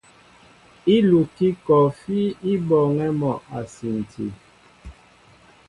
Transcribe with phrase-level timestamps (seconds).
[0.95, 2.17] Ílukí kɔɔfí
[2.51, 4.25] i bɔɔŋɛ́ mɔ a sinti.